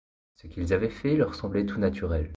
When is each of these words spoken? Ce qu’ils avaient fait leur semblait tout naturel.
Ce 0.37 0.47
qu’ils 0.47 0.73
avaient 0.73 0.89
fait 0.89 1.15
leur 1.15 1.35
semblait 1.35 1.63
tout 1.67 1.77
naturel. 1.77 2.27